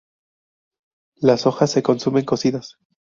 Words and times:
Las 1.17 1.45
hojas 1.45 1.69
se 1.69 1.83
consumen 1.83 2.25
cocidas. 2.25 2.79